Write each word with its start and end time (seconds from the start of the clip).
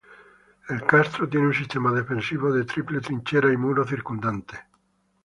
El 0.67 0.83
castro 0.83 1.29
tiene 1.29 1.45
un 1.45 1.53
sistema 1.53 1.91
defensivo 1.91 2.51
de 2.51 2.63
triple 2.65 3.01
trinchera 3.01 3.53
y 3.53 3.57
muro 3.57 3.85
circundante. 3.85 4.57